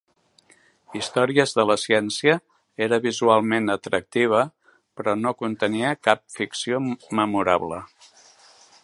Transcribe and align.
"Històries 0.99 1.51
de 1.57 1.65
la 1.71 1.75
Ciència" 1.81 2.33
era 2.85 2.99
visualment 3.03 3.73
atractiva, 3.75 4.41
però 4.97 5.15
no 5.27 5.35
contenia 5.45 5.93
cap 6.09 6.25
ficció 6.39 6.81
memorable. 7.21 7.85